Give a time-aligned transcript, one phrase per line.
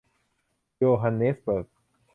[0.77, 1.67] โยฮันเนสเบิร์ก